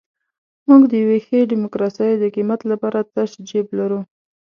[0.67, 4.01] موږ د یوې ښې ډیموکراسۍ د قیمت لپاره تش جیب لرو.